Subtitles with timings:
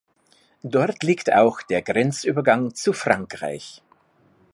[0.63, 3.83] Dort liegt auch der Grenzübergang zu Frankreich.